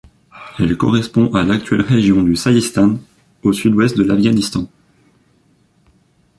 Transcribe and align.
Elle 0.57 0.77
correspond 0.77 1.31
à 1.35 1.43
l'actuelle 1.43 1.83
région 1.83 2.23
du 2.23 2.35
Seistān 2.35 2.97
au 3.43 3.53
sud-ouest 3.53 3.95
de 3.95 4.01
l'Afghanistan. 4.03 4.67